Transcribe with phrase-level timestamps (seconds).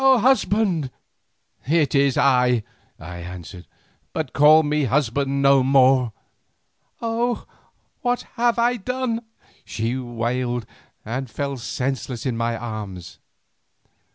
[0.01, 0.89] husband!"
[1.67, 2.63] "It is I,"
[2.99, 3.67] I answered,
[4.13, 6.11] "but call me husband no more."
[7.03, 7.45] "Oh!
[8.01, 9.21] what have I done?"
[9.63, 10.65] she wailed,
[11.05, 13.19] and fell senseless in my arms.